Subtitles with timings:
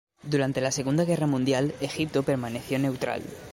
[0.23, 3.21] Durante la Segunda Guerra Mundial, Egipto permaneció neutral.